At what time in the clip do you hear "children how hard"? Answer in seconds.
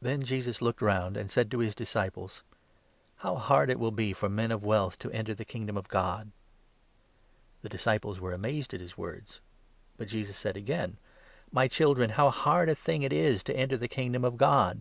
11.66-12.68